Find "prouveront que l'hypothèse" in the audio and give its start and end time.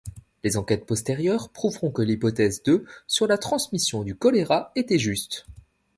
1.49-2.63